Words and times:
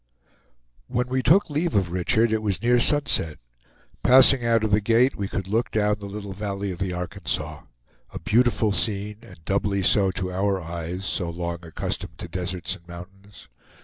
When 0.87 1.09
we 1.09 1.21
took 1.21 1.47
leave 1.47 1.75
of 1.75 1.91
Richard, 1.91 2.31
it 2.33 2.41
was 2.41 2.63
near 2.63 2.79
sunset. 2.79 3.37
Passing 4.01 4.43
out 4.43 4.63
of 4.63 4.71
the 4.71 4.81
gate, 4.81 5.15
we 5.15 5.27
could 5.27 5.47
look 5.47 5.69
down 5.69 5.97
the 5.99 6.07
little 6.07 6.33
valley 6.33 6.71
of 6.71 6.79
the 6.79 6.91
Arkansas; 6.91 7.61
a 8.11 8.17
beautiful 8.19 8.71
scene, 8.71 9.19
and 9.21 9.45
doubly 9.45 9.83
so 9.83 10.09
to 10.09 10.31
our 10.31 10.59
eyes, 10.59 11.05
so 11.05 11.29
long 11.29 11.59
accustomed 11.61 12.17
to 12.17 12.27
deserts 12.27 12.75
and 12.75 12.87
mountains. 12.87 13.47